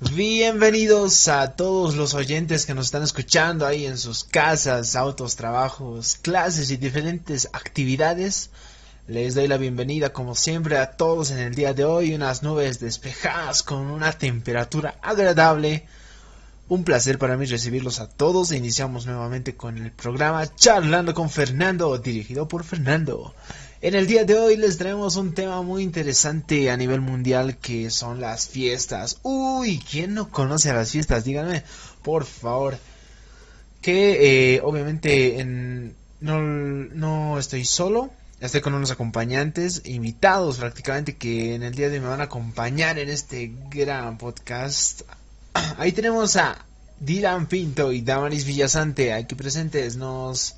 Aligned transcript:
Bienvenidos 0.00 1.28
a 1.28 1.54
todos 1.54 1.94
los 1.94 2.14
oyentes 2.14 2.66
que 2.66 2.74
nos 2.74 2.86
están 2.86 3.04
escuchando 3.04 3.64
ahí 3.64 3.86
en 3.86 3.96
sus 3.96 4.24
casas, 4.24 4.96
autos, 4.96 5.36
trabajos, 5.36 6.18
clases 6.20 6.72
y 6.72 6.76
diferentes 6.76 7.48
actividades. 7.52 8.50
Les 9.06 9.36
doy 9.36 9.46
la 9.46 9.56
bienvenida 9.56 10.12
como 10.12 10.34
siempre 10.34 10.78
a 10.78 10.96
todos 10.96 11.30
en 11.30 11.38
el 11.38 11.54
día 11.54 11.74
de 11.74 11.84
hoy, 11.84 12.12
unas 12.12 12.42
nubes 12.42 12.80
despejadas 12.80 13.62
con 13.62 13.86
una 13.86 14.10
temperatura 14.10 14.98
agradable. 15.00 15.86
Un 16.68 16.82
placer 16.82 17.16
para 17.16 17.36
mí 17.36 17.46
recibirlos 17.46 18.00
a 18.00 18.08
todos 18.08 18.50
iniciamos 18.50 19.06
nuevamente 19.06 19.54
con 19.54 19.78
el 19.78 19.92
programa 19.92 20.52
Charlando 20.56 21.14
con 21.14 21.30
Fernando, 21.30 21.96
dirigido 21.98 22.48
por 22.48 22.64
Fernando. 22.64 23.32
En 23.84 23.94
el 23.94 24.06
día 24.06 24.24
de 24.24 24.38
hoy 24.38 24.56
les 24.56 24.78
traemos 24.78 25.16
un 25.16 25.34
tema 25.34 25.60
muy 25.60 25.82
interesante 25.82 26.70
a 26.70 26.76
nivel 26.78 27.02
mundial 27.02 27.58
que 27.58 27.90
son 27.90 28.18
las 28.18 28.48
fiestas. 28.48 29.18
Uy, 29.22 29.78
¿quién 29.78 30.14
no 30.14 30.30
conoce 30.30 30.70
a 30.70 30.74
las 30.74 30.90
fiestas? 30.90 31.24
Díganme, 31.24 31.64
por 32.02 32.24
favor. 32.24 32.78
Que 33.82 34.54
eh, 34.54 34.62
obviamente 34.64 35.38
en, 35.38 35.94
no, 36.22 36.40
no 36.40 37.38
estoy 37.38 37.66
solo, 37.66 38.10
estoy 38.40 38.62
con 38.62 38.72
unos 38.72 38.90
acompañantes, 38.90 39.82
invitados 39.84 40.60
prácticamente, 40.60 41.18
que 41.18 41.54
en 41.54 41.62
el 41.62 41.74
día 41.74 41.90
de 41.90 41.96
hoy 41.96 42.04
me 42.04 42.08
van 42.08 42.22
a 42.22 42.24
acompañar 42.24 42.98
en 42.98 43.10
este 43.10 43.52
gran 43.68 44.16
podcast. 44.16 45.02
Ahí 45.76 45.92
tenemos 45.92 46.36
a 46.36 46.64
Dylan 47.00 47.48
Pinto 47.48 47.92
y 47.92 48.00
Damaris 48.00 48.46
Villasante 48.46 49.12
aquí 49.12 49.34
presentes. 49.34 49.96
Nos... 49.96 50.56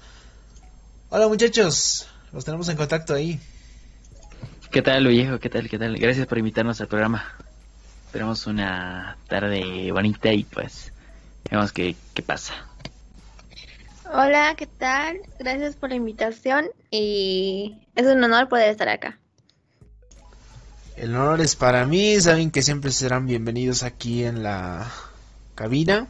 Hola 1.10 1.26
muchachos, 1.26 2.06
los 2.32 2.44
tenemos 2.44 2.68
en 2.68 2.76
contacto 2.76 3.14
ahí. 3.14 3.40
¿Qué 4.70 4.82
tal, 4.82 5.06
viejo? 5.06 5.38
¿Qué 5.38 5.48
tal? 5.48 5.68
¿Qué 5.68 5.78
tal? 5.78 5.96
Gracias 5.96 6.26
por 6.26 6.38
invitarnos 6.38 6.80
al 6.80 6.88
programa. 6.88 7.24
Esperamos 8.06 8.46
una 8.46 9.16
tarde 9.28 9.90
bonita 9.92 10.32
y 10.32 10.44
pues 10.44 10.92
vemos 11.50 11.72
qué, 11.72 11.96
qué 12.14 12.22
pasa. 12.22 12.54
Hola, 14.12 14.54
¿qué 14.56 14.66
tal? 14.66 15.18
Gracias 15.38 15.76
por 15.76 15.90
la 15.90 15.96
invitación 15.96 16.66
y 16.90 17.76
es 17.94 18.06
un 18.06 18.22
honor 18.22 18.48
poder 18.48 18.70
estar 18.70 18.88
acá. 18.88 19.18
El 20.96 21.14
honor 21.14 21.40
es 21.40 21.56
para 21.56 21.84
mí, 21.84 22.18
saben 22.20 22.50
que 22.50 22.62
siempre 22.62 22.90
serán 22.90 23.26
bienvenidos 23.26 23.82
aquí 23.82 24.24
en 24.24 24.42
la 24.42 24.90
cabina. 25.54 26.06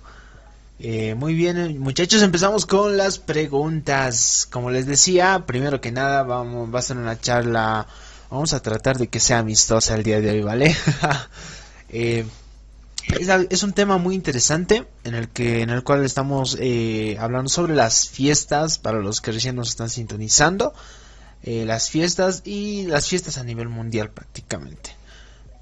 Eh, 0.79 1.15
muy 1.15 1.35
bien, 1.35 1.79
muchachos, 1.79 2.21
empezamos 2.23 2.67
con 2.67 2.97
las 2.99 3.19
preguntas. 3.19 4.47
Como 4.51 4.71
les 4.71 4.87
decía, 4.87 5.45
primero 5.47 5.81
que 5.81 5.91
nada, 5.91 6.23
vamos, 6.23 6.75
va 6.75 6.81
a 6.81 6.83
ser 6.83 6.99
una 6.99 7.19
charla. 7.19 7.87
Vamos 8.31 8.53
a 8.53 8.61
tratar 8.61 8.99
de 8.99 9.09
que 9.09 9.21
sea 9.21 9.39
amistosa 9.39 9.95
el 9.95 10.03
día 10.03 10.21
de 10.21 10.31
hoy, 10.31 10.43
¿vale? 10.43 10.77
eh, 11.89 12.27
es, 13.19 13.63
un 13.63 13.73
tema 13.73 13.97
muy 13.99 14.15
interesante 14.15 14.87
en 15.05 15.15
el 15.15 15.29
que, 15.29 15.63
en 15.63 15.71
el 15.71 15.83
cual 15.83 16.05
estamos 16.05 16.59
eh, 16.61 17.17
hablando 17.21 17.49
sobre 17.49 17.75
las 17.75 18.09
fiestas 18.09 18.79
para 18.79 18.99
los 18.99 19.21
que 19.21 19.33
recién 19.33 19.57
nos 19.57 19.71
están 19.71 19.91
sintonizando. 19.91 20.75
Las 21.43 21.91
fiestas 21.91 22.43
y 22.45 22.87
las 22.87 23.07
fiestas 23.07 23.39
a 23.39 23.45
nivel 23.45 23.69
mundial 23.69 24.11
prácticamente. 24.11 24.97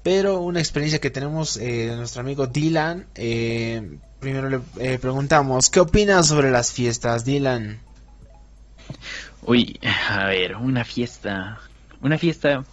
Pero 0.01 0.39
una 0.39 0.59
experiencia 0.59 0.99
que 0.99 1.11
tenemos 1.11 1.59
de 1.59 1.95
nuestro 1.95 2.21
amigo 2.21 2.47
Dylan 2.47 3.05
primero 4.19 4.49
le 4.49 4.61
eh, 4.79 4.99
preguntamos, 4.99 5.69
¿qué 5.69 5.79
opinas 5.79 6.27
sobre 6.27 6.51
las 6.51 6.71
fiestas, 6.71 7.25
Dylan? 7.25 7.79
Uy, 9.43 9.79
a 10.09 10.25
ver, 10.25 10.55
una 10.55 10.83
fiesta. 10.83 11.59
Una 12.01 12.17
fiesta, 12.17 12.63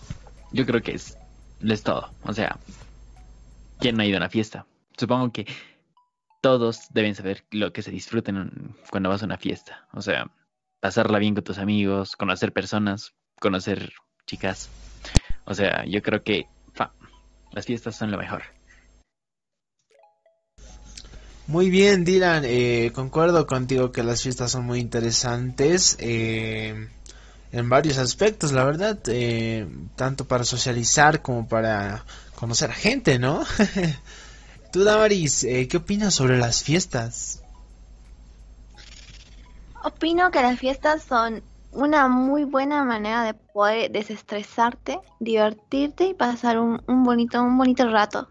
yo 0.51 0.67
creo 0.67 0.83
que 0.83 0.92
es, 0.92 1.17
es 1.61 1.83
todo. 1.83 2.11
O 2.23 2.33
sea, 2.33 2.58
¿quién 3.79 3.97
no 3.97 4.02
ha 4.02 4.07
ido 4.07 4.17
a 4.17 4.20
una 4.20 4.29
fiesta? 4.29 4.67
Supongo 4.97 5.33
que 5.33 5.47
todos 6.41 6.89
deben 6.91 7.14
saber 7.14 7.45
lo 7.51 7.73
que 7.73 7.83
se 7.83 7.91
disfruten 7.91 8.75
cuando 8.91 9.08
vas 9.08 9.23
a 9.23 9.27
una 9.27 9.39
fiesta. 9.39 9.86
O 9.92 10.02
sea, 10.02 10.31
pasarla 10.81 11.19
bien 11.19 11.35
con 11.35 11.45
tus 11.45 11.58
amigos, 11.58 12.17
conocer 12.17 12.52
personas, 12.52 13.14
conocer 13.39 13.92
chicas. 14.27 14.69
O 15.45 15.55
sea, 15.55 15.85
yo 15.86 16.02
creo 16.02 16.23
que 16.23 16.47
fa, 16.75 16.92
las 17.52 17.67
fiestas 17.67 17.97
son 17.97 18.11
lo 18.11 18.19
mejor. 18.19 18.42
Muy 21.48 21.70
bien, 21.70 22.05
Dylan, 22.05 22.45
eh, 22.47 22.92
concuerdo 22.95 23.47
contigo 23.47 23.91
que 23.91 24.03
las 24.05 24.23
fiestas 24.23 24.53
son 24.53 24.64
muy 24.64 24.79
interesantes 24.79 25.97
eh, 25.98 26.89
en 27.53 27.69
varios 27.69 27.98
aspectos, 27.98 28.53
la 28.53 28.64
verdad, 28.64 28.98
eh, 29.08 29.67
tanto 29.97 30.25
para 30.25 30.45
socializar 30.45 31.20
como 31.20 31.47
para 31.47 32.05
conocer 32.35 32.70
a 32.70 32.75
gente, 32.75 33.19
¿no? 33.19 33.45
Tú, 34.73 34.85
Damaris, 34.85 35.45
eh, 35.45 35.69
¿qué 35.69 35.77
opinas 35.77 36.14
sobre 36.14 36.39
las 36.39 36.63
fiestas? 36.63 37.42
Opino 39.85 40.31
que 40.31 40.41
las 40.41 40.58
fiestas 40.58 41.02
son 41.02 41.42
una 41.73 42.08
muy 42.08 42.45
buena 42.45 42.85
manera 42.85 43.25
de 43.25 43.35
poder 43.35 43.91
desestresarte, 43.91 44.98
divertirte 45.20 46.07
y 46.07 46.14
pasar 46.14 46.58
un, 46.58 46.83
un 46.86 47.05
bonito, 47.05 47.42
un 47.42 47.58
bonito 47.58 47.86
rato. 47.91 48.29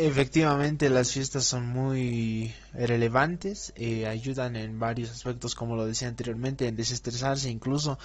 Efectivamente, 0.00 0.90
las 0.90 1.10
fiestas 1.10 1.44
son 1.44 1.66
muy 1.66 2.54
relevantes, 2.72 3.72
eh, 3.74 4.06
ayudan 4.06 4.54
en 4.54 4.78
varios 4.78 5.10
aspectos, 5.10 5.56
como 5.56 5.74
lo 5.74 5.86
decía 5.86 6.06
anteriormente, 6.06 6.68
en 6.68 6.76
desestresarse, 6.76 7.50
incluso 7.50 7.98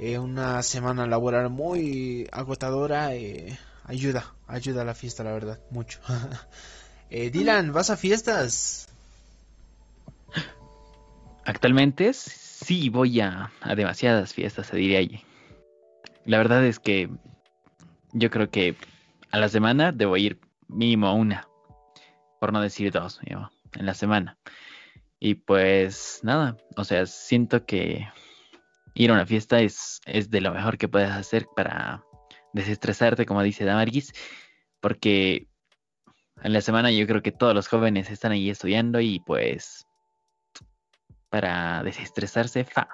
eh, 0.00 0.18
una 0.18 0.60
semana 0.64 1.06
laboral 1.06 1.48
muy 1.48 2.26
agotadora, 2.32 3.14
eh, 3.14 3.56
ayuda, 3.84 4.34
ayuda 4.48 4.82
a 4.82 4.84
la 4.86 4.94
fiesta, 4.94 5.22
la 5.22 5.30
verdad, 5.30 5.60
mucho. 5.70 6.00
Dylan, 7.10 7.72
¿vas 7.72 7.90
a 7.90 7.96
fiestas? 7.96 8.88
Actualmente 11.44 12.12
sí 12.12 12.88
voy 12.88 13.20
a, 13.20 13.52
a 13.60 13.76
demasiadas 13.76 14.34
fiestas, 14.34 14.66
se 14.66 14.76
diría 14.78 14.98
allí. 14.98 15.22
La 16.24 16.38
verdad 16.38 16.66
es 16.66 16.80
que 16.80 17.08
yo 18.12 18.30
creo 18.30 18.50
que 18.50 18.74
a 19.30 19.38
la 19.38 19.48
semana 19.48 19.92
debo 19.92 20.16
ir 20.16 20.40
mínimo 20.68 21.14
una, 21.14 21.48
por 22.40 22.52
no 22.52 22.60
decir 22.60 22.92
dos, 22.92 23.20
en 23.24 23.86
la 23.86 23.94
semana. 23.94 24.38
Y 25.18 25.34
pues 25.34 26.20
nada, 26.22 26.56
o 26.76 26.84
sea, 26.84 27.06
siento 27.06 27.64
que 27.64 28.06
ir 28.94 29.10
a 29.10 29.14
una 29.14 29.26
fiesta 29.26 29.60
es, 29.60 30.00
es 30.04 30.30
de 30.30 30.40
lo 30.40 30.52
mejor 30.52 30.78
que 30.78 30.88
puedes 30.88 31.10
hacer 31.10 31.46
para 31.54 32.02
desestresarte, 32.52 33.26
como 33.26 33.42
dice 33.42 33.64
Damarguis, 33.64 34.12
porque 34.80 35.48
en 36.42 36.52
la 36.52 36.60
semana 36.60 36.90
yo 36.90 37.06
creo 37.06 37.22
que 37.22 37.32
todos 37.32 37.54
los 37.54 37.68
jóvenes 37.68 38.10
están 38.10 38.32
ahí 38.32 38.50
estudiando 38.50 39.00
y 39.00 39.20
pues 39.20 39.86
para 41.30 41.82
desestresarse, 41.82 42.64
fa, 42.64 42.88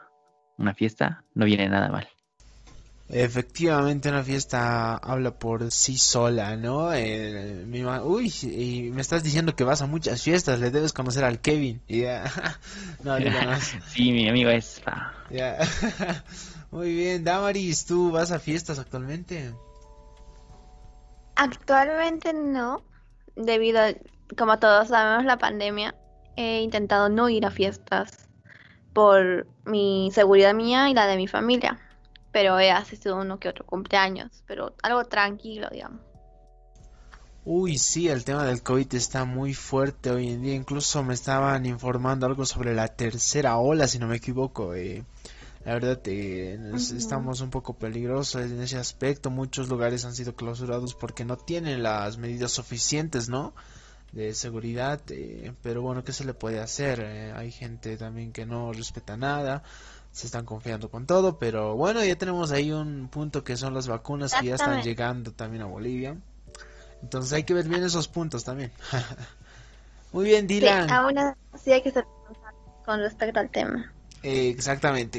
una 0.58 0.74
fiesta 0.74 1.24
no 1.34 1.44
viene 1.44 1.68
nada 1.68 1.88
mal. 1.88 2.08
Efectivamente, 3.14 4.08
una 4.08 4.22
fiesta 4.24 4.96
habla 4.96 5.32
por 5.38 5.70
sí 5.70 5.98
sola, 5.98 6.56
¿no? 6.56 6.94
Eh, 6.94 7.62
mi 7.66 7.82
ma- 7.82 8.02
Uy, 8.02 8.32
y 8.42 8.90
me 8.90 9.02
estás 9.02 9.22
diciendo 9.22 9.54
que 9.54 9.64
vas 9.64 9.82
a 9.82 9.86
muchas 9.86 10.22
fiestas, 10.22 10.58
le 10.60 10.70
debes 10.70 10.94
conocer 10.94 11.22
al 11.24 11.38
Kevin. 11.40 11.82
Ya. 11.88 12.24
No, 13.04 13.16
digo 13.16 13.32
más. 13.44 13.76
sí, 13.88 14.12
mi 14.12 14.30
amigo 14.30 14.48
es. 14.48 14.80
Ya. 15.28 15.58
Muy 16.70 16.94
bien, 16.94 17.22
Damaris, 17.22 17.84
¿tú 17.84 18.10
vas 18.10 18.32
a 18.32 18.38
fiestas 18.38 18.78
actualmente? 18.78 19.52
Actualmente 21.36 22.32
no, 22.32 22.82
debido 23.36 23.80
a, 23.82 23.92
como 24.38 24.58
todos 24.58 24.88
sabemos, 24.88 25.26
la 25.26 25.36
pandemia. 25.36 25.94
He 26.36 26.62
intentado 26.62 27.10
no 27.10 27.28
ir 27.28 27.44
a 27.44 27.50
fiestas 27.50 28.31
por 28.94 29.46
mi 29.66 30.10
seguridad 30.14 30.54
mía 30.54 30.88
y 30.88 30.94
la 30.94 31.06
de 31.06 31.19
mi 31.19 31.28
familia. 31.28 31.78
Pero 32.32 32.58
he 32.58 32.70
asistido 32.70 33.17
a 33.17 33.20
uno 33.20 33.38
que 33.38 33.49
otro 33.49 33.64
cumpleaños, 33.67 34.43
pero 34.46 34.75
algo 34.82 35.05
tranquilo, 35.05 35.69
digamos. 35.70 36.00
Uy, 37.44 37.76
sí, 37.76 38.08
el 38.08 38.25
tema 38.25 38.44
del 38.44 38.62
COVID 38.62 38.94
está 38.94 39.25
muy 39.25 39.52
fuerte 39.52 40.11
hoy 40.11 40.29
en 40.31 40.43
día. 40.43 40.55
Incluso 40.55 41.02
me 41.02 41.14
estaban 41.14 41.67
informando 41.67 42.26
algo 42.26 42.46
sobre 42.46 42.73
la 42.75 42.88
tercera 42.88 43.58
ola, 43.58 43.88
si 43.88 43.99
no 43.99 44.06
me 44.06 44.17
equivoco. 44.17 44.75
eh. 44.75 45.05
La 45.64 45.75
verdad, 45.75 46.00
eh, 46.06 46.58
estamos 46.96 47.40
un 47.40 47.50
poco 47.50 47.75
peligrosos 47.75 48.43
en 48.43 48.61
ese 48.61 48.78
aspecto. 48.78 49.31
Muchos 49.31 49.69
lugares 49.69 50.05
han 50.05 50.14
sido 50.14 50.35
clausurados 50.35 50.94
porque 50.94 51.25
no 51.25 51.37
tienen 51.37 51.82
las 51.82 52.17
medidas 52.19 52.52
suficientes, 52.52 53.28
¿no? 53.28 53.55
De 54.12 54.35
seguridad. 54.35 55.00
eh, 55.11 55.52
pero 55.62 55.82
bueno, 55.82 56.05
¿qué 56.05 56.12
se 56.12 56.25
le 56.25 56.35
puede 56.35 56.61
hacer? 56.61 57.00
Eh, 57.00 57.32
hay 57.35 57.50
gente 57.52 57.96
también 57.96 58.32
que 58.32 58.46
no 58.46 58.73
respeta 58.73 59.17
nada. 59.17 59.62
Se 60.12 60.26
están 60.26 60.44
confiando 60.44 60.91
con 60.91 61.06
todo. 61.06 61.38
Pero 61.38 61.75
bueno, 61.75 62.05
ya 62.05 62.17
tenemos 62.17 62.53
ahí 62.53 62.70
un 62.70 63.09
punto 63.09 63.43
que 63.43 63.56
son 63.56 63.75
las 63.75 63.88
vacunas 63.88 64.35
que 64.35 64.47
ya 64.47 64.55
están 64.55 64.82
llegando 64.82 65.32
también 65.32 65.62
a 65.62 65.67
Bolivia. 65.67 66.17
Entonces 67.03 67.32
hay 67.32 67.43
que 67.44 67.55
ver 67.55 67.67
bien 67.69 67.82
esos 67.82 68.06
puntos 68.09 68.44
también. 68.44 68.70
Muy 70.12 70.26
bien, 70.26 70.43
Sí, 70.49 70.55
Dylan. 70.61 70.91
aún 70.91 71.19
así 71.53 71.73
hay 71.73 71.82
que 71.82 71.91
ser 71.91 72.05
con 72.85 73.00
respecto 73.00 73.41
al 73.41 73.50
tema. 73.50 73.93
Eh, 74.23 74.50
exactamente. 74.50 75.19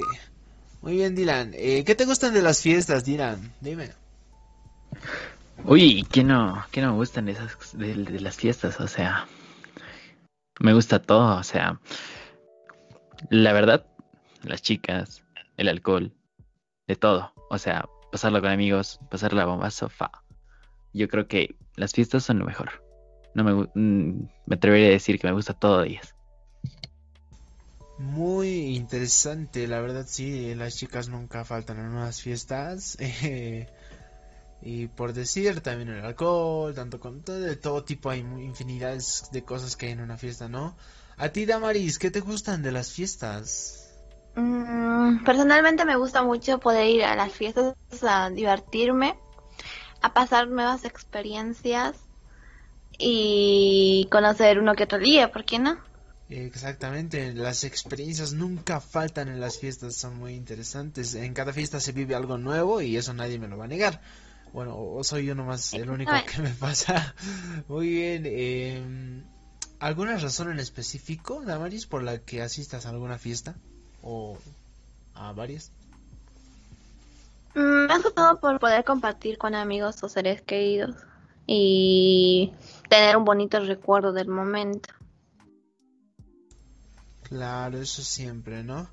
Muy 0.82 0.94
bien, 0.94 1.16
Dylan. 1.16 1.52
Eh, 1.56 1.84
¿Qué 1.84 1.96
te 1.96 2.06
gustan 2.06 2.34
de 2.34 2.42
las 2.42 2.62
fiestas, 2.62 3.04
Dylan? 3.04 3.54
Dime. 3.60 3.92
Uy, 5.66 6.06
¿qué 6.12 6.24
no, 6.24 6.64
qué 6.72 6.82
no 6.82 6.92
me 6.92 6.98
gustan 6.98 7.26
de, 7.26 7.32
esas, 7.34 7.58
de, 7.74 7.96
de 7.96 8.20
las 8.20 8.36
fiestas? 8.36 8.80
O 8.80 8.88
sea, 8.88 9.28
me 10.60 10.74
gusta 10.74 11.02
todo, 11.02 11.38
o 11.38 11.44
sea, 11.44 11.80
la 13.30 13.54
verdad, 13.54 13.86
las 14.44 14.62
chicas, 14.62 15.24
el 15.58 15.70
alcohol, 15.70 16.14
de 16.88 16.96
todo. 16.96 17.34
O 17.50 17.58
sea, 17.58 17.88
pasarlo 18.12 18.42
con 18.42 18.52
amigos, 18.52 19.00
pasar 19.10 19.34
la 19.34 19.46
bomba 19.46 19.72
sofá. 19.72 20.12
Yo 20.94 21.08
creo 21.08 21.28
que 21.28 21.56
las 21.76 21.94
fiestas 21.94 22.24
son 22.24 22.40
lo 22.40 22.46
mejor. 22.46 22.84
No 23.34 23.44
me, 23.44 23.54
mm, 23.74 24.30
me 24.46 24.56
atrevería 24.56 24.88
a 24.88 24.92
decir 24.92 25.20
que 25.20 25.28
me 25.28 25.34
gusta 25.34 25.54
todo 25.54 25.82
días. 25.82 26.14
Muy 27.98 28.76
interesante, 28.76 29.68
la 29.68 29.80
verdad 29.80 30.06
sí, 30.08 30.56
las 30.56 30.76
chicas 30.76 31.10
nunca 31.10 31.46
faltan 31.46 31.80
en 31.80 31.86
unas 31.86 32.22
fiestas. 32.22 32.98
eh, 33.00 33.68
y 34.62 34.88
por 34.88 35.14
decir, 35.14 35.62
también 35.62 35.90
el 35.90 36.06
alcohol, 36.06 36.74
tanto 36.74 37.00
con 37.00 37.22
todo, 37.22 37.40
de 37.40 37.56
todo 37.56 37.84
tipo, 37.84 38.10
hay 38.10 38.20
infinidades 38.20 39.30
de 39.32 39.44
cosas 39.44 39.76
que 39.76 39.88
hay 39.88 39.92
en 39.92 40.02
una 40.02 40.18
fiesta, 40.18 40.48
¿no? 40.48 40.76
A 41.18 41.30
ti, 41.30 41.46
Damaris, 41.46 42.00
¿qué 42.00 42.12
te 42.12 42.22
gustan 42.22 42.62
de 42.64 42.72
las 42.72 42.92
fiestas? 42.92 43.83
Mm, 44.36 45.24
personalmente 45.24 45.86
me 45.86 45.96
gusta 45.96 46.24
mucho 46.24 46.60
poder 46.60 46.88
ir 46.88 47.04
a 47.04 47.16
las 47.16 47.32
fiestas 47.32 47.76
a 48.02 48.30
divertirme, 48.30 49.18
a 50.02 50.14
pasar 50.14 50.48
nuevas 50.48 50.86
experiencias 50.86 51.96
y 52.98 54.08
conocer 54.12 54.60
uno 54.60 54.76
que 54.76 54.84
otro 54.84 55.00
día, 55.00 55.32
¿por 55.32 55.46
qué 55.46 55.60
no? 55.60 55.78
Exactamente, 56.30 57.34
las 57.34 57.64
experiencias 57.64 58.34
nunca 58.34 58.80
faltan 58.80 59.28
en 59.28 59.40
las 59.40 59.60
fiestas, 59.60 59.96
son 59.96 60.18
muy 60.18 60.34
interesantes. 60.34 61.14
En 61.14 61.34
cada 61.34 61.54
fiesta 61.54 61.80
se 61.80 61.92
vive 61.92 62.16
algo 62.16 62.38
nuevo 62.38 62.82
y 62.82 62.98
eso 62.98 63.14
nadie 63.14 63.38
me 63.38 63.48
lo 63.48 63.58
va 63.58 63.66
a 63.66 63.68
negar. 63.68 64.02
Bueno, 64.52 64.76
o 64.78 65.04
soy 65.04 65.26
yo 65.26 65.36
nomás 65.36 65.74
el 65.74 65.90
único 65.90 66.12
que 66.32 66.42
me 66.42 66.50
pasa. 66.50 67.16
Muy 67.68 67.90
bien, 67.90 68.24
eh, 68.26 69.24
¿alguna 69.80 70.18
razón 70.18 70.52
en 70.52 70.60
específico, 70.60 71.42
Damaris, 71.46 71.86
por 71.86 72.04
la 72.04 72.20
que 72.20 72.42
asistas 72.42 72.86
a 72.86 72.90
alguna 72.90 73.20
fiesta? 73.20 73.56
¿O 74.04 74.38
a 75.16 75.32
varias? 75.34 75.72
Mm, 77.56 77.88
Más 77.88 78.04
que 78.04 78.12
todo 78.12 78.40
por 78.40 78.60
poder 78.60 78.84
compartir 78.84 79.38
con 79.38 79.56
amigos 79.56 80.04
o 80.04 80.10
seres 80.10 80.42
queridos 80.42 80.96
y 81.48 82.52
tener 82.90 83.18
un 83.18 83.26
bonito 83.26 83.60
recuerdo 83.60 84.14
del 84.14 84.28
momento. 84.28 84.90
Claro, 87.24 87.82
eso 87.82 88.02
siempre, 88.04 88.64
¿no? 88.64 88.88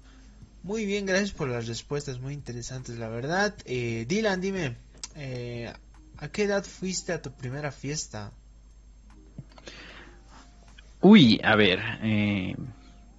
Muy 0.62 0.84
bien, 0.84 1.06
gracias 1.06 1.32
por 1.32 1.48
las 1.48 1.66
respuestas, 1.66 2.20
muy 2.20 2.34
interesantes, 2.34 2.98
la 2.98 3.08
verdad. 3.08 3.54
Eh, 3.64 4.04
Dylan, 4.06 4.40
dime, 4.40 4.76
eh, 5.16 5.72
¿a 6.18 6.28
qué 6.28 6.44
edad 6.44 6.64
fuiste 6.64 7.12
a 7.12 7.22
tu 7.22 7.32
primera 7.32 7.72
fiesta? 7.72 8.32
Uy, 11.00 11.40
a 11.42 11.56
ver, 11.56 11.80
eh, 12.02 12.56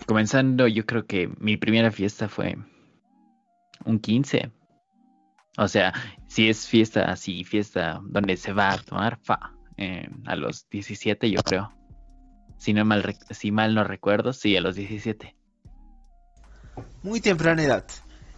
comenzando, 0.06 0.68
yo 0.68 0.86
creo 0.86 1.06
que 1.06 1.30
mi 1.40 1.58
primera 1.58 1.92
fiesta 1.92 2.28
fue 2.28 2.58
un 3.86 4.00
15. 4.00 4.52
O 5.58 5.68
sea, 5.68 5.94
si 6.28 6.50
es 6.50 6.68
fiesta 6.68 7.12
así, 7.12 7.44
fiesta 7.44 8.00
donde 8.04 8.38
se 8.38 8.54
va 8.54 8.72
a 8.72 8.78
tomar, 8.78 9.20
fa, 9.22 9.54
eh, 9.78 10.08
a 10.26 10.36
los 10.36 10.70
17 10.70 11.30
yo 11.30 11.42
creo. 11.44 11.74
Si 12.58 12.74
no 12.74 12.86
mal, 12.86 13.16
si 13.32 13.52
mal 13.52 13.74
no 13.74 13.84
recuerdo, 13.84 14.34
sí, 14.34 14.56
a 14.56 14.62
los 14.62 14.76
17. 14.76 15.36
Muy 17.04 17.20
temprana 17.20 17.64
edad. 17.64 17.86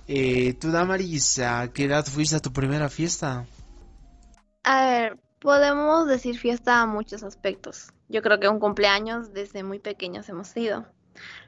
Eh, 0.07 0.53
tú, 0.53 0.71
Damaris, 0.71 1.39
¿a 1.39 1.71
qué 1.71 1.85
edad 1.85 2.05
fuiste 2.05 2.37
a 2.37 2.39
tu 2.39 2.51
primera 2.51 2.89
fiesta? 2.89 3.45
A 4.63 4.85
ver, 4.85 5.19
podemos 5.39 6.07
decir 6.07 6.37
fiesta 6.37 6.81
a 6.81 6.85
muchos 6.85 7.23
aspectos. 7.23 7.91
Yo 8.09 8.21
creo 8.21 8.39
que 8.39 8.47
un 8.47 8.59
cumpleaños 8.59 9.33
desde 9.33 9.63
muy 9.63 9.79
pequeños 9.79 10.27
hemos 10.29 10.55
ido. 10.55 10.85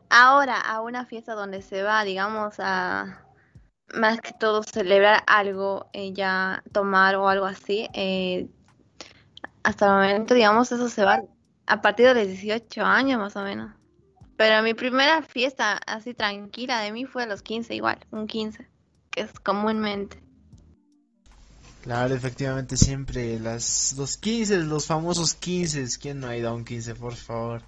Ahora, 0.10 0.60
a 0.60 0.82
una 0.82 1.06
fiesta 1.06 1.34
donde 1.34 1.62
se 1.62 1.84
va, 1.84 2.04
digamos, 2.04 2.56
a 2.60 3.26
más 3.94 4.20
que 4.22 4.34
todo 4.34 4.64
celebrar 4.64 5.24
algo, 5.28 5.90
eh, 5.94 6.14
ya 6.14 6.64
tomar 6.72 7.16
o 7.16 7.28
algo 7.28 7.46
así, 7.46 7.88
eh, 7.94 8.48
hasta 9.64 9.86
el 9.86 9.92
momento, 9.94 10.34
digamos, 10.34 10.72
eso 10.72 10.90
se 10.90 11.04
va 11.04 11.24
a 11.68 11.82
partir 11.82 12.08
de 12.08 12.14
los 12.16 12.28
18 12.28 12.84
años 12.84 13.20
más 13.20 13.36
o 13.36 13.44
menos. 13.44 13.74
Pero 14.38 14.62
mi 14.62 14.74
primera 14.74 15.22
fiesta 15.22 15.78
así 15.88 16.14
tranquila 16.14 16.82
de 16.82 16.92
mí 16.92 17.06
fue 17.06 17.24
a 17.24 17.26
los 17.26 17.42
15 17.42 17.74
igual, 17.74 18.00
un 18.12 18.28
15, 18.28 18.68
que 19.12 19.22
es 19.22 19.32
comúnmente. 19.40 20.22
Claro, 21.84 22.16
efectivamente, 22.16 22.78
siempre 22.78 23.40
las, 23.40 23.94
los 23.96 24.18
15, 24.18 24.58
los 24.64 24.88
famosos 24.88 25.36
15. 25.36 25.86
¿Quién 26.02 26.20
no 26.20 26.28
ha 26.28 26.36
ido 26.36 26.50
a 26.50 26.54
un 26.54 26.66
15, 26.66 26.96
por 26.96 27.14
favor? 27.14 27.62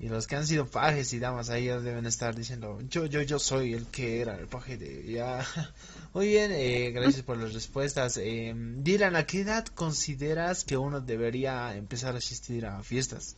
Y 0.00 0.08
los 0.08 0.26
que 0.26 0.36
han 0.36 0.46
sido 0.46 0.66
pajes 0.66 1.12
y 1.12 1.18
damas 1.18 1.50
ahí 1.50 1.66
deben 1.66 2.04
estar 2.06 2.34
diciendo, 2.34 2.80
yo, 2.90 3.06
yo, 3.06 3.22
yo 3.22 3.38
soy 3.38 3.74
el 3.74 3.86
que 3.86 4.20
era 4.20 4.36
el 4.36 4.48
paje 4.48 4.76
de 4.76 5.10
ya. 5.10 5.46
Muy 6.14 6.28
bien, 6.28 6.50
eh, 6.52 6.90
gracias 6.90 7.22
por 7.22 7.38
las 7.38 7.54
respuestas. 7.54 8.18
Eh, 8.18 8.52
Dylan, 8.54 9.16
¿a 9.16 9.24
qué 9.24 9.40
edad 9.40 9.66
consideras 9.66 10.64
que 10.64 10.76
uno 10.76 11.00
debería 11.00 11.74
empezar 11.76 12.14
a 12.14 12.18
asistir 12.18 12.66
a 12.66 12.82
fiestas? 12.82 13.36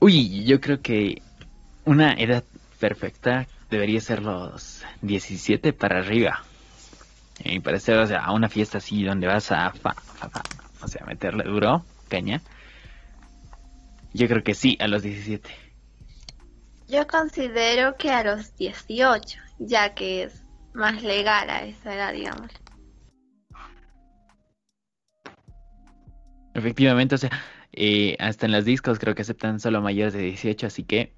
Uy, 0.00 0.44
yo 0.44 0.60
creo 0.60 0.82
que 0.82 1.22
una 1.84 2.12
edad 2.12 2.44
perfecta 2.78 3.46
debería 3.70 4.00
ser 4.00 4.22
los 4.22 4.82
17 5.02 5.72
para 5.72 5.98
arriba. 5.98 6.44
Y 7.42 7.60
para 7.60 7.78
hacer, 7.78 7.98
o 7.98 8.06
sea, 8.06 8.24
a 8.24 8.32
una 8.32 8.48
fiesta 8.48 8.78
así 8.78 9.02
donde 9.02 9.26
vas 9.26 9.50
a, 9.52 9.70
fa, 9.72 9.94
fa, 9.94 10.28
fa, 10.28 10.42
o 10.82 10.88
sea, 10.88 11.04
meterle 11.06 11.44
duro, 11.44 11.84
caña. 12.08 12.40
Yo 14.16 14.28
creo 14.28 14.42
que 14.42 14.54
sí, 14.54 14.78
a 14.80 14.88
los 14.88 15.02
17. 15.02 15.50
Yo 16.88 17.06
considero 17.06 17.96
que 17.96 18.10
a 18.10 18.24
los 18.24 18.56
18, 18.56 19.38
ya 19.58 19.94
que 19.94 20.22
es 20.24 20.42
más 20.72 21.02
legal 21.02 21.50
a 21.50 21.64
esa 21.64 21.94
edad, 21.94 22.12
digamos. 22.14 22.50
Efectivamente, 26.54 27.14
o 27.16 27.18
sea, 27.18 27.30
eh, 27.72 28.16
hasta 28.18 28.46
en 28.46 28.52
las 28.52 28.64
discos 28.64 28.98
creo 28.98 29.14
que 29.14 29.22
aceptan 29.22 29.60
solo 29.60 29.82
mayores 29.82 30.14
de 30.14 30.20
18, 30.22 30.66
así 30.68 30.84
que, 30.84 31.12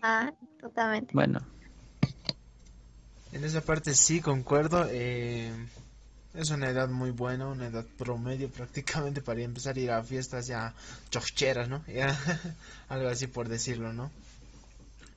Ah, 0.00 0.32
totalmente. 0.58 1.12
bueno, 1.12 1.40
En 3.32 3.44
esa 3.44 3.60
parte 3.60 3.92
sí 3.94 4.20
concuerdo. 4.20 4.86
eh, 4.90 5.52
es 6.34 6.50
una 6.50 6.68
edad 6.68 6.88
muy 6.88 7.10
buena, 7.10 7.48
una 7.48 7.66
edad 7.66 7.84
promedio 7.98 8.48
prácticamente 8.50 9.20
para 9.20 9.42
empezar 9.42 9.76
a 9.76 9.80
ir 9.80 9.90
a 9.90 10.02
fiestas 10.02 10.46
ya 10.46 10.74
chocheras, 11.10 11.68
¿no? 11.68 11.84
Algo 12.88 13.08
así 13.08 13.26
por 13.26 13.48
decirlo, 13.48 13.92
¿no? 13.92 14.10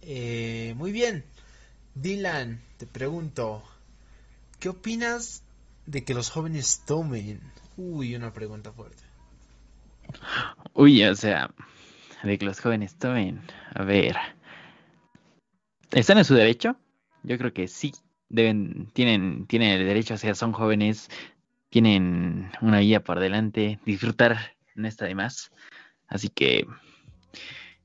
Eh, 0.02 0.74
muy 0.78 0.92
bien. 0.92 1.24
Dylan, 1.96 2.60
te 2.78 2.88
pregunto, 2.88 3.64
¿qué 4.60 4.70
opinas 4.70 5.44
de 5.86 6.04
que 6.04 6.16
los 6.16 6.32
jóvenes 6.32 6.82
tomen? 6.86 7.40
Uy, 7.78 8.16
una 8.16 8.34
pregunta 8.34 8.72
fuerte. 8.72 9.04
uy, 10.74 11.04
o 11.04 11.16
sea, 11.16 11.54
de 12.24 12.38
que 12.38 12.46
los 12.46 12.60
jóvenes 12.60 12.96
tomen, 12.96 13.42
a 13.74 13.84
ver, 13.84 14.16
¿están 15.92 16.18
en 16.18 16.26
su 16.26 16.34
derecho? 16.34 16.76
Yo 17.22 17.38
creo 17.38 17.54
que 17.54 17.68
sí, 17.68 17.94
deben, 18.34 18.88
tienen, 18.94 19.46
tienen 19.46 19.80
el 19.80 19.86
derecho, 19.86 20.16
o 20.16 20.18
sea, 20.18 20.34
son 20.34 20.54
jóvenes, 20.54 21.08
tienen 21.70 22.52
una 22.62 22.80
vida 22.80 23.00
por 23.00 23.20
delante, 23.20 23.80
disfrutar 23.86 24.56
no 24.76 24.88
está 24.88 25.06
de 25.06 25.14
más, 25.16 25.52
así 26.08 26.30
que 26.30 26.66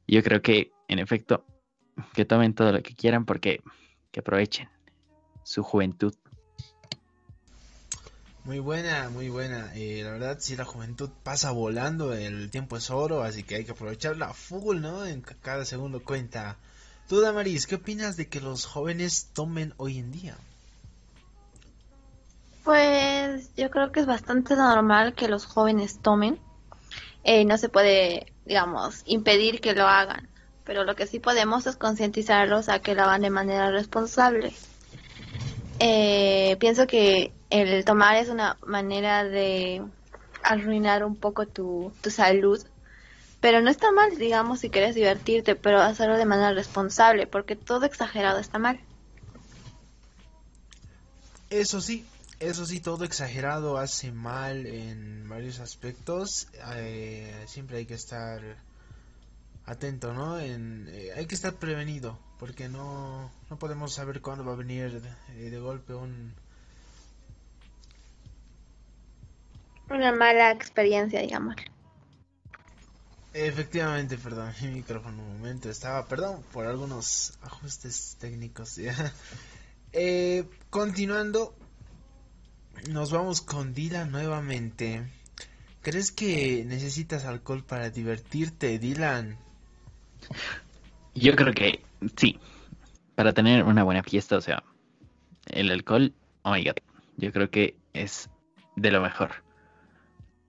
yo 0.06 0.22
creo 0.22 0.40
que, 0.40 0.72
en 0.88 0.98
efecto, 0.98 1.44
que 2.14 2.24
tomen 2.24 2.54
todo 2.54 2.72
lo 2.72 2.82
que 2.82 2.94
quieran 2.94 3.26
porque 3.26 3.60
que 4.10 4.20
aprovechen 4.20 4.68
su 5.44 5.62
juventud. 5.62 6.14
Muy 8.44 8.60
buena, 8.60 9.10
muy 9.10 9.28
buena. 9.28 9.70
Eh, 9.74 10.00
la 10.02 10.12
verdad, 10.12 10.38
si 10.40 10.56
la 10.56 10.64
juventud 10.64 11.10
pasa 11.22 11.50
volando, 11.50 12.14
el 12.14 12.50
tiempo 12.50 12.78
es 12.78 12.88
oro, 12.90 13.22
así 13.22 13.42
que 13.42 13.56
hay 13.56 13.64
que 13.66 13.72
aprovecharla 13.72 14.32
full, 14.32 14.80
¿no? 14.80 15.04
En 15.04 15.20
ca- 15.20 15.36
cada 15.42 15.66
segundo 15.66 16.02
cuenta. 16.02 16.56
Tú, 17.08 17.22
Damaris, 17.22 17.66
¿qué 17.66 17.76
opinas 17.76 18.18
de 18.18 18.28
que 18.28 18.38
los 18.38 18.66
jóvenes 18.66 19.30
tomen 19.32 19.72
hoy 19.78 19.96
en 19.96 20.12
día? 20.12 20.36
Pues 22.64 23.48
yo 23.56 23.70
creo 23.70 23.92
que 23.92 24.00
es 24.00 24.06
bastante 24.06 24.54
normal 24.56 25.14
que 25.14 25.26
los 25.26 25.46
jóvenes 25.46 26.00
tomen. 26.02 26.38
Eh, 27.24 27.46
no 27.46 27.56
se 27.56 27.70
puede, 27.70 28.30
digamos, 28.44 29.04
impedir 29.06 29.62
que 29.62 29.72
lo 29.72 29.88
hagan, 29.88 30.28
pero 30.64 30.84
lo 30.84 30.96
que 30.96 31.06
sí 31.06 31.18
podemos 31.18 31.66
es 31.66 31.76
concientizarlos 31.76 32.68
a 32.68 32.80
que 32.80 32.94
lo 32.94 33.04
hagan 33.04 33.22
de 33.22 33.30
manera 33.30 33.70
responsable. 33.70 34.52
Eh, 35.78 36.58
pienso 36.60 36.86
que 36.86 37.32
el 37.48 37.86
tomar 37.86 38.16
es 38.16 38.28
una 38.28 38.58
manera 38.66 39.24
de 39.24 39.82
arruinar 40.42 41.04
un 41.04 41.16
poco 41.16 41.46
tu, 41.46 41.90
tu 42.02 42.10
salud, 42.10 42.62
pero 43.40 43.60
no 43.60 43.70
está 43.70 43.92
mal, 43.92 44.16
digamos, 44.18 44.60
si 44.60 44.70
quieres 44.70 44.94
divertirte, 44.94 45.54
pero 45.54 45.80
hacerlo 45.80 46.16
de 46.16 46.24
manera 46.24 46.52
responsable, 46.52 47.26
porque 47.26 47.56
todo 47.56 47.86
exagerado 47.86 48.38
está 48.38 48.58
mal. 48.58 48.80
Eso 51.50 51.80
sí, 51.80 52.04
eso 52.40 52.66
sí, 52.66 52.80
todo 52.80 53.04
exagerado 53.04 53.78
hace 53.78 54.12
mal 54.12 54.66
en 54.66 55.28
varios 55.28 55.60
aspectos. 55.60 56.48
Eh, 56.76 57.44
siempre 57.46 57.78
hay 57.78 57.86
que 57.86 57.94
estar 57.94 58.42
atento, 59.66 60.12
¿no? 60.12 60.38
En, 60.38 60.88
eh, 60.90 61.12
hay 61.16 61.26
que 61.26 61.34
estar 61.34 61.54
prevenido, 61.54 62.18
porque 62.38 62.68
no, 62.68 63.30
no 63.50 63.58
podemos 63.58 63.94
saber 63.94 64.20
cuándo 64.20 64.44
va 64.44 64.52
a 64.52 64.56
venir 64.56 65.00
de, 65.00 65.50
de 65.50 65.58
golpe 65.58 65.94
un... 65.94 66.34
Una 69.90 70.12
mala 70.12 70.50
experiencia, 70.50 71.20
digamos. 71.20 71.54
Efectivamente, 73.34 74.16
perdón, 74.18 74.52
mi 74.62 74.68
micrófono 74.68 75.22
un 75.22 75.38
momento 75.38 75.70
estaba, 75.70 76.06
perdón, 76.06 76.42
por 76.52 76.66
algunos 76.66 77.38
ajustes 77.42 78.16
técnicos. 78.20 78.76
¿ya? 78.76 79.12
Eh, 79.92 80.44
continuando, 80.70 81.54
nos 82.90 83.10
vamos 83.10 83.40
con 83.40 83.74
Dylan 83.74 84.10
nuevamente. 84.10 85.06
¿Crees 85.82 86.12
que 86.12 86.64
necesitas 86.66 87.24
alcohol 87.24 87.64
para 87.64 87.90
divertirte, 87.90 88.78
Dylan? 88.78 89.38
Yo 91.14 91.34
creo 91.36 91.54
que 91.54 91.82
sí. 92.16 92.38
Para 93.14 93.32
tener 93.32 93.64
una 93.64 93.82
buena 93.82 94.02
fiesta, 94.02 94.36
o 94.36 94.40
sea, 94.40 94.62
el 95.46 95.70
alcohol, 95.70 96.14
oh 96.42 96.52
my 96.52 96.62
god, 96.62 96.76
yo 97.16 97.32
creo 97.32 97.50
que 97.50 97.76
es 97.92 98.28
de 98.76 98.90
lo 98.90 99.00
mejor. 99.00 99.47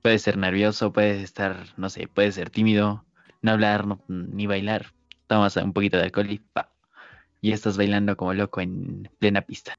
Puedes 0.09 0.23
ser 0.23 0.37
nervioso, 0.37 0.91
puedes 0.91 1.21
estar, 1.21 1.67
no 1.77 1.87
sé, 1.91 2.07
puedes 2.07 2.33
ser 2.33 2.49
tímido, 2.49 3.05
no 3.43 3.51
hablar, 3.51 3.85
no- 3.85 4.03
ni 4.07 4.47
bailar. 4.47 4.91
Tomas 5.27 5.55
un 5.57 5.71
poquito 5.71 5.97
de 5.97 6.03
alcohol 6.05 6.31
y 6.31 6.39
pa. 6.39 6.73
Y 7.41 7.51
estás 7.51 7.77
bailando 7.77 8.17
como 8.17 8.33
loco 8.33 8.59
en 8.59 9.07
plena 9.19 9.41
pista. 9.43 9.75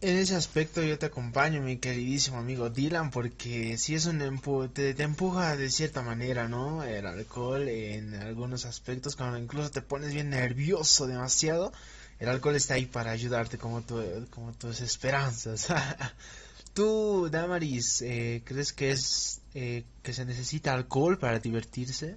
En 0.00 0.16
ese 0.16 0.34
aspecto 0.34 0.82
yo 0.82 0.98
te 0.98 1.06
acompaño, 1.06 1.62
mi 1.62 1.76
queridísimo 1.76 2.38
amigo 2.38 2.68
Dylan, 2.68 3.12
porque 3.12 3.78
si 3.78 3.94
es 3.94 4.06
un 4.06 4.22
empu 4.22 4.66
te, 4.66 4.92
te 4.92 5.04
empuja 5.04 5.56
de 5.56 5.70
cierta 5.70 6.02
manera, 6.02 6.48
¿no? 6.48 6.82
El 6.82 7.06
alcohol 7.06 7.68
en 7.68 8.14
algunos 8.14 8.64
aspectos, 8.64 9.14
cuando 9.14 9.38
incluso 9.38 9.70
te 9.70 9.82
pones 9.82 10.12
bien 10.12 10.30
nervioso 10.30 11.06
demasiado, 11.06 11.72
el 12.18 12.28
alcohol 12.28 12.56
está 12.56 12.74
ahí 12.74 12.86
para 12.86 13.12
ayudarte 13.12 13.56
como, 13.56 13.82
tu, 13.82 14.02
como 14.30 14.52
tus 14.54 14.80
esperanzas. 14.80 15.68
Tú, 16.78 17.28
Damaris, 17.28 18.02
eh, 18.02 18.40
¿crees 18.44 18.72
que 18.72 18.92
es 18.92 19.42
eh, 19.56 19.82
que 20.04 20.12
se 20.12 20.24
necesita 20.24 20.72
alcohol 20.72 21.18
para 21.18 21.40
divertirse? 21.40 22.14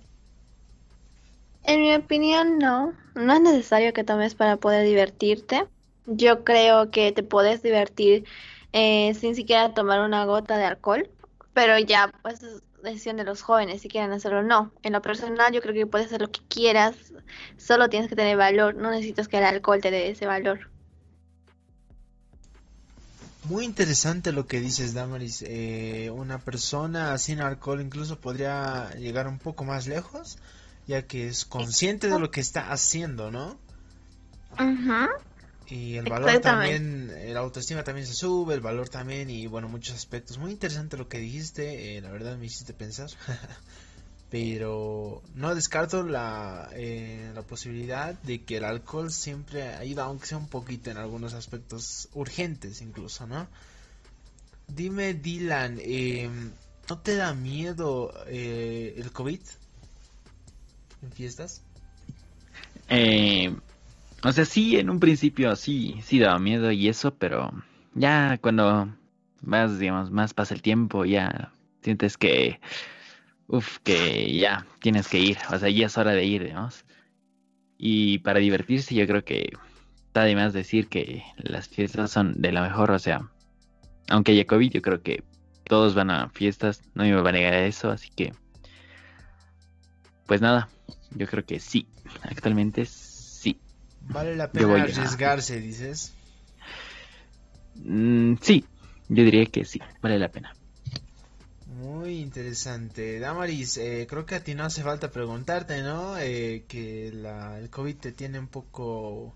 En 1.63 1.81
mi 1.81 1.95
opinión, 1.95 2.59
no. 2.59 2.93
No 3.15 3.33
es 3.33 3.41
necesario 3.41 3.91
que 3.91 4.03
tomes 4.03 4.35
para 4.35 4.57
poder 4.57 4.85
divertirte. 4.85 5.65
Yo 6.05 6.43
creo 6.43 6.91
que 6.91 7.11
te 7.11 7.23
puedes 7.23 7.63
divertir 7.63 8.25
eh, 8.71 9.15
sin 9.15 9.33
siquiera 9.33 9.73
tomar 9.73 10.01
una 10.01 10.25
gota 10.25 10.59
de 10.59 10.65
alcohol, 10.65 11.09
pero 11.55 11.79
ya 11.79 12.13
pues 12.21 12.43
es 12.43 12.61
decisión 12.83 13.17
de 13.17 13.23
los 13.23 13.41
jóvenes 13.41 13.81
si 13.81 13.89
quieren 13.89 14.11
hacerlo 14.11 14.41
o 14.41 14.43
no. 14.43 14.71
En 14.83 14.93
lo 14.93 15.01
personal, 15.01 15.51
yo 15.51 15.61
creo 15.63 15.73
que 15.73 15.87
puedes 15.87 16.05
hacer 16.05 16.21
lo 16.21 16.31
que 16.31 16.41
quieras, 16.47 16.95
solo 17.57 17.89
tienes 17.89 18.09
que 18.09 18.15
tener 18.15 18.37
valor, 18.37 18.75
no 18.75 18.91
necesitas 18.91 19.27
que 19.27 19.39
el 19.39 19.43
alcohol 19.43 19.81
te 19.81 19.89
dé 19.89 20.11
ese 20.11 20.27
valor. 20.27 20.70
Muy 23.45 23.65
interesante 23.65 24.31
lo 24.31 24.45
que 24.45 24.60
dices, 24.60 24.93
Damaris. 24.93 25.43
Eh, 25.48 26.12
una 26.13 26.39
persona 26.39 27.17
sin 27.17 27.41
alcohol 27.41 27.81
incluso 27.81 28.19
podría 28.19 28.91
llegar 28.95 29.27
un 29.27 29.39
poco 29.39 29.63
más 29.63 29.88
lejos, 29.88 30.38
ya 30.88 31.03
que 31.03 31.27
es 31.27 31.45
consciente 31.45 32.07
de 32.07 32.19
lo 32.19 32.29
que 32.29 32.39
está 32.39 32.71
haciendo, 32.71 33.31
¿no? 33.31 33.57
Ujú. 34.60 35.07
Y 35.67 35.95
el 35.95 36.10
valor 36.10 36.39
también, 36.39 37.10
el 37.17 37.38
autoestima 37.38 37.83
también 37.83 38.05
se 38.05 38.13
sube, 38.13 38.53
el 38.53 38.60
valor 38.60 38.89
también 38.89 39.29
y 39.29 39.48
bueno, 39.48 39.69
muchos 39.69 39.95
aspectos. 39.95 40.38
Muy 40.38 40.51
interesante 40.51 40.98
lo 40.98 41.07
que 41.07 41.17
dijiste, 41.17 41.98
eh, 41.98 42.01
la 42.01 42.12
verdad 42.12 42.38
me 42.38 42.45
hiciste 42.45 42.74
pensar. 42.74 43.10
Pero 44.31 45.21
no 45.35 45.53
descarto 45.53 46.03
la, 46.03 46.69
eh, 46.73 47.31
la 47.35 47.41
posibilidad 47.43 48.13
de 48.23 48.43
que 48.43 48.57
el 48.57 48.63
alcohol 48.63 49.11
siempre 49.11 49.63
ayuda, 49.75 50.05
aunque 50.05 50.25
sea 50.25 50.38
un 50.38 50.47
poquito 50.47 50.89
en 50.89 50.97
algunos 50.97 51.33
aspectos 51.33 52.07
urgentes 52.13 52.81
incluso, 52.81 53.27
¿no? 53.27 53.47
Dime, 54.67 55.13
Dylan, 55.13 55.79
eh, 55.81 56.29
¿no 56.89 56.97
te 57.00 57.15
da 57.17 57.33
miedo 57.33 58.13
eh, 58.27 58.95
el 58.97 59.11
COVID 59.11 59.41
en 61.01 61.11
fiestas? 61.11 61.61
Eh, 62.88 63.53
o 64.23 64.31
sea, 64.31 64.45
sí, 64.45 64.77
en 64.77 64.89
un 64.89 65.00
principio 65.00 65.55
sí, 65.57 66.00
sí 66.05 66.19
daba 66.19 66.39
miedo 66.39 66.71
y 66.71 66.88
eso, 66.88 67.13
pero 67.15 67.51
ya 67.95 68.38
cuando 68.41 68.93
más, 69.41 69.79
digamos, 69.79 70.11
más 70.11 70.33
pasa 70.33 70.53
el 70.53 70.61
tiempo, 70.61 71.03
ya 71.05 71.51
sientes 71.81 72.17
que, 72.17 72.59
uff, 73.51 73.77
que 73.84 74.34
ya 74.38 74.65
tienes 74.81 75.08
que 75.08 75.20
ir, 75.20 75.38
o 75.51 75.58
sea, 75.60 75.70
ya 75.70 75.86
es 75.88 75.98
hora 75.98 76.12
de 76.12 76.25
ir, 76.25 76.43
digamos. 76.43 76.86
Y 77.77 78.20
para 78.20 78.39
divertirse 78.39 78.96
yo 78.96 79.05
creo 79.08 79.24
que 79.24 79.51
está 80.08 80.24
de 80.24 80.36
más 80.36 80.53
decir 80.53 80.88
que 80.88 81.24
las 81.38 81.67
fiestas 81.67 82.12
son 82.12 82.41
de 82.41 82.51
la 82.51 82.62
mejor, 82.62 82.91
o 82.91 83.00
sea, 83.00 83.31
aunque 84.10 84.34
haya 84.34 84.46
COVID, 84.46 84.72
yo 84.72 84.81
creo 84.81 85.01
que 85.01 85.24
todos 85.65 85.96
van 85.96 86.12
a 86.12 86.29
fiestas, 86.29 86.81
no 86.96 87.03
me 87.03 87.13
va 87.13 87.29
a 87.29 87.34
negar 87.34 87.53
a 87.53 87.65
eso, 87.65 87.89
así 87.91 88.10
que, 88.15 88.34
pues 90.27 90.41
nada, 90.41 90.70
yo 91.12 91.27
creo 91.27 91.46
que 91.46 91.60
sí, 91.60 91.88
actualmente 92.24 92.86
sí. 92.86 93.58
Vale 94.01 94.36
la 94.36 94.51
pena 94.51 94.67
a- 94.75 94.84
arriesgarse, 94.84 95.60
dices. 95.62 96.13
Mm, 97.75 98.36
sí, 98.41 98.65
yo 99.10 99.24
diría 99.24 99.46
que 99.46 99.65
sí, 99.65 99.81
vale 100.01 100.20
la 100.20 100.29
pena. 100.29 100.53
Muy 101.81 102.19
interesante. 102.19 103.19
Damaris, 103.19 103.77
eh, 103.77 104.05
creo 104.07 104.23
que 104.23 104.35
a 104.35 104.43
ti 104.43 104.53
no 104.53 104.65
hace 104.65 104.83
falta 104.83 105.09
preguntarte, 105.09 105.81
¿no? 105.81 106.15
Eh, 106.19 106.63
que 106.67 107.11
la, 107.11 107.57
el 107.57 107.71
COVID 107.71 107.95
te 107.95 108.11
tiene 108.11 108.38
un 108.38 108.47
poco 108.47 109.33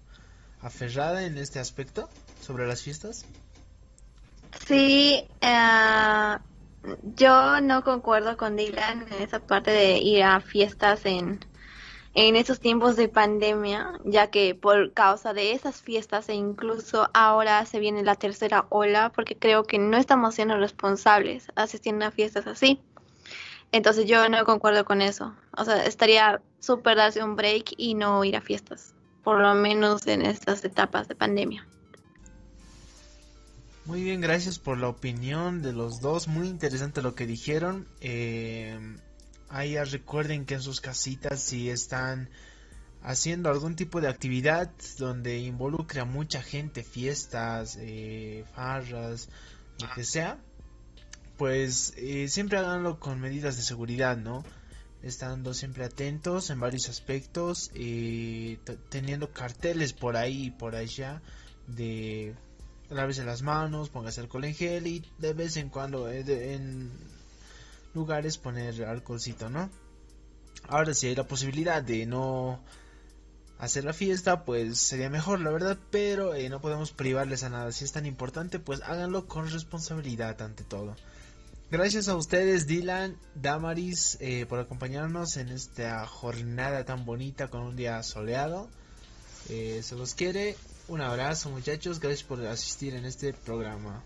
aferrada 0.62 1.24
en 1.26 1.40
este 1.40 1.58
aspecto 1.58 2.08
sobre 2.42 2.68
las 2.68 2.84
fiestas. 2.84 3.26
Sí, 4.68 5.26
eh, 5.42 6.38
yo 7.16 7.62
no 7.62 7.84
concuerdo 7.84 8.38
con 8.38 8.56
Dylan 8.56 9.08
en 9.12 9.24
esa 9.24 9.40
parte 9.40 9.72
de 9.72 9.98
ir 9.98 10.22
a 10.22 10.40
fiestas 10.40 11.04
en, 11.06 11.40
en 12.16 12.38
estos 12.38 12.62
tiempos 12.62 12.96
de 12.96 13.10
pandemia, 13.10 14.00
ya 14.06 14.32
que 14.32 14.56
por 14.56 14.94
causa 14.94 15.34
de 15.34 15.52
esas 15.52 15.82
fiestas 15.82 16.30
e 16.30 16.34
incluso 16.34 17.10
ahora 17.14 17.66
se 17.66 17.80
viene 17.80 18.04
la 18.04 18.16
tercera 18.16 18.66
ola, 18.70 19.12
porque 19.14 19.36
creo 19.36 19.66
que 19.66 19.78
no 19.78 19.98
estamos 19.98 20.34
siendo 20.34 20.58
responsables 20.58 21.48
asistiendo 21.56 22.06
a 22.06 22.12
fiestas 22.12 22.48
así. 22.48 22.80
Entonces 23.74 24.06
yo 24.06 24.30
no 24.30 24.46
concuerdo 24.46 24.86
con 24.86 25.02
eso. 25.02 25.36
O 25.58 25.66
sea, 25.66 25.86
estaría 25.86 26.42
súper 26.62 26.96
darse 26.96 27.22
un 27.22 27.36
break 27.36 27.74
y 27.76 27.96
no 27.96 28.24
ir 28.24 28.38
a 28.38 28.42
fiestas, 28.42 28.94
por 29.22 29.42
lo 29.42 29.54
menos 29.54 30.08
en 30.08 30.22
estas 30.22 30.64
etapas 30.64 31.10
de 31.10 31.16
pandemia. 31.16 31.68
Muy 33.84 34.02
bien, 34.02 34.22
gracias 34.22 34.58
por 34.58 34.78
la 34.78 34.88
opinión 34.88 35.62
de 35.62 35.74
los 35.74 36.00
dos. 36.00 36.30
Muy 36.30 36.48
interesante 36.48 37.02
lo 37.02 37.14
que 37.14 37.28
dijeron. 37.28 37.88
Eh, 38.00 38.80
ahí 39.50 39.78
recuerden 39.84 40.46
que 40.46 40.56
en 40.56 40.62
sus 40.62 40.82
casitas 40.82 41.42
si 41.42 41.70
están 41.70 42.30
haciendo 43.04 43.50
algún 43.50 43.76
tipo 43.76 44.02
de 44.02 44.08
actividad 44.08 44.72
donde 44.98 45.40
involucre 45.40 46.02
a 46.02 46.06
mucha 46.06 46.42
gente, 46.42 46.84
fiestas, 46.84 47.78
eh, 47.80 48.46
farras, 48.56 49.30
lo 49.80 49.90
que 49.94 50.04
sea, 50.04 50.40
pues 51.38 51.94
eh, 51.98 52.28
siempre 52.28 52.58
háganlo 52.58 53.00
con 53.00 53.20
medidas 53.20 53.58
de 53.58 53.64
seguridad, 53.64 54.18
¿no? 54.18 54.44
Estando 55.04 55.54
siempre 55.54 55.86
atentos 55.86 56.50
en 56.50 56.60
varios 56.60 56.90
aspectos, 56.90 57.70
eh, 57.76 58.58
teniendo 58.90 59.32
carteles 59.32 59.94
por 59.94 60.18
ahí 60.18 60.46
y 60.46 60.52
por 60.52 60.76
allá 60.76 61.22
de 61.68 62.34
lávese 62.90 63.24
las 63.24 63.42
manos, 63.42 63.90
póngase 63.90 64.22
alcohol 64.22 64.46
en 64.46 64.88
y 64.88 65.04
de 65.18 65.34
vez 65.34 65.58
en 65.58 65.70
cuando 65.70 66.10
eh, 66.10 66.24
en 66.54 66.92
lugares 67.96 68.38
poner 68.38 68.84
alcoholcito, 68.86 69.50
¿no? 69.50 69.70
Ahora 70.68 70.94
si 70.94 71.08
hay 71.08 71.16
la 71.16 71.28
posibilidad 71.28 71.82
de 71.82 72.06
no 72.06 72.60
hacer 73.60 73.86
la 73.86 73.94
fiesta, 73.94 74.44
pues 74.44 74.80
sería 74.80 75.10
mejor, 75.10 75.40
la 75.40 75.52
verdad, 75.52 75.78
pero 75.92 76.36
eh, 76.36 76.50
no 76.50 76.60
podemos 76.60 76.92
privarles 76.92 77.44
a 77.44 77.50
nada. 77.50 77.72
Si 77.72 77.86
es 77.86 77.92
tan 77.92 78.06
importante, 78.06 78.60
pues 78.60 78.82
háganlo 78.84 79.28
con 79.28 79.50
responsabilidad 79.50 80.42
ante 80.42 80.64
todo. 80.64 80.96
Gracias 81.72 82.08
a 82.10 82.16
ustedes, 82.16 82.68
Dylan, 82.68 83.18
Damaris, 83.34 84.18
eh, 84.22 84.46
por 84.46 84.60
acompañarnos 84.60 85.38
en 85.38 85.50
esta 85.50 86.06
jornada 86.06 86.86
tan 86.86 87.06
bonita 87.06 87.48
con 87.48 87.62
un 87.62 87.76
día 87.76 88.02
soleado. 88.04 88.70
Eh, 89.50 89.82
se 89.84 89.96
los 89.96 90.14
quiere. 90.14 90.56
Un 90.88 91.02
abrazo, 91.02 91.50
muchachos. 91.50 92.00
Gracias 92.00 92.24
por 92.24 92.46
asistir 92.46 92.94
en 92.94 93.06
este 93.06 93.34
programa. 93.34 94.04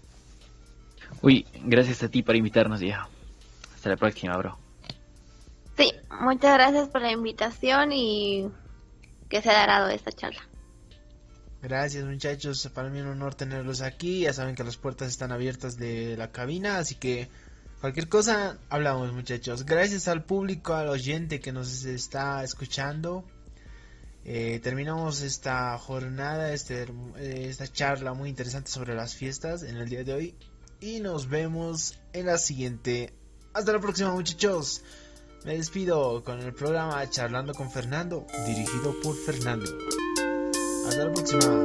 Uy, 1.21 1.45
gracias 1.65 2.01
a 2.03 2.09
ti 2.09 2.23
por 2.23 2.35
invitarnos, 2.35 2.79
viejo. 2.79 3.09
Hasta 3.79 3.91
la 3.91 3.95
próxima, 3.95 4.35
bro. 4.35 4.59
Sí, 5.77 5.93
muchas 6.19 6.53
gracias 6.53 6.89
por 6.89 7.01
la 7.01 7.13
invitación 7.13 7.93
y 7.93 8.51
que 9.29 9.41
se 9.41 9.49
haya 9.49 9.67
dado 9.67 9.87
esta 9.87 10.11
charla. 10.11 10.41
Gracias 11.61 12.03
muchachos, 12.03 12.69
para 12.73 12.89
mí 12.89 12.99
es 12.99 13.05
un 13.05 13.11
honor 13.11 13.35
tenerlos 13.35 13.79
aquí. 13.79 14.19
Ya 14.19 14.33
saben 14.33 14.55
que 14.55 14.65
las 14.65 14.75
puertas 14.75 15.07
están 15.07 15.31
abiertas 15.31 15.77
de 15.77 16.17
la 16.17 16.29
cabina, 16.33 16.77
así 16.77 16.95
que 16.95 17.29
cualquier 17.79 18.09
cosa 18.09 18.57
hablamos 18.67 19.13
muchachos. 19.13 19.65
Gracias 19.65 20.09
al 20.09 20.25
público, 20.25 20.73
al 20.73 20.89
oyente 20.89 21.39
que 21.39 21.53
nos 21.53 21.85
está 21.85 22.43
escuchando. 22.43 23.23
Eh, 24.25 24.59
terminamos 24.61 25.21
esta 25.21 25.77
jornada, 25.77 26.51
este, 26.51 26.83
eh, 27.15 27.45
esta 27.47 27.69
charla 27.69 28.13
muy 28.13 28.27
interesante 28.27 28.71
sobre 28.71 28.93
las 28.93 29.15
fiestas 29.15 29.63
en 29.63 29.77
el 29.77 29.87
día 29.87 30.03
de 30.03 30.13
hoy. 30.13 30.35
Y 30.81 30.99
nos 30.99 31.29
vemos 31.29 31.97
en 32.11 32.25
la 32.25 32.37
siguiente. 32.37 33.13
Hasta 33.53 33.73
la 33.73 33.79
próxima 33.79 34.11
muchachos. 34.11 34.81
Me 35.45 35.55
despido 35.55 36.23
con 36.23 36.39
el 36.39 36.53
programa 36.53 37.09
Charlando 37.09 37.53
con 37.53 37.71
Fernando, 37.71 38.27
dirigido 38.45 38.93
por 39.01 39.15
Fernando. 39.15 39.65
Hasta 40.85 41.05
la 41.05 41.13
próxima. 41.13 41.63